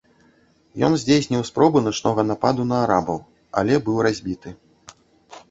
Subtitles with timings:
[0.87, 3.19] Ён здзейсніў спробу начнога нападу на арабаў,
[3.63, 4.49] але быў разбіты.